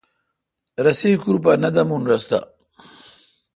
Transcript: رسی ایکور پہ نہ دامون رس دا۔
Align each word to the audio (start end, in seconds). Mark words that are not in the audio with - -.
رسی 0.83 1.07
ایکور 1.11 1.37
پہ 1.43 1.51
نہ 1.61 1.69
دامون 1.75 2.01
رس 2.09 2.23
دا۔ 2.29 2.39